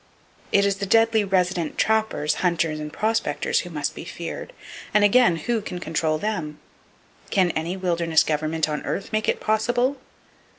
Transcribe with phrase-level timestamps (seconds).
[0.51, 4.51] It is the deadly resident trappers, hunters and prospectors who must be feared!
[4.95, 6.57] And again,—who can control them?
[7.29, 9.97] Can any wilderness government on earth make it possible?